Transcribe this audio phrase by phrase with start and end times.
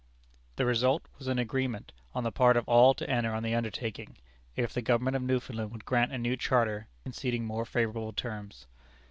[0.55, 4.17] The result was an agreement on the part of all to enter on the undertaking,
[4.55, 8.65] if the Government of Newfoundland would grant a new charter conceding more favorable terms.